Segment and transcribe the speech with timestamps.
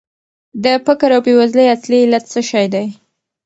[0.63, 2.85] د فقر او بېوزلۍ اصلي علت څه شی دی؟